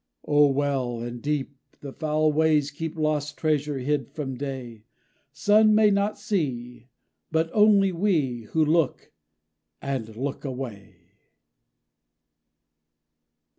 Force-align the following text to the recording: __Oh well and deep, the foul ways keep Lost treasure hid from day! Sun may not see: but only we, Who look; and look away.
__Oh 0.33 0.51
well 0.51 0.99
and 1.01 1.21
deep, 1.21 1.59
the 1.81 1.93
foul 1.93 2.33
ways 2.33 2.71
keep 2.71 2.97
Lost 2.97 3.37
treasure 3.37 3.77
hid 3.77 4.09
from 4.11 4.35
day! 4.35 4.83
Sun 5.31 5.75
may 5.75 5.91
not 5.91 6.17
see: 6.17 6.87
but 7.31 7.51
only 7.53 7.91
we, 7.91 8.45
Who 8.49 8.65
look; 8.65 9.13
and 9.79 10.15
look 10.15 10.43
away. 10.43 11.11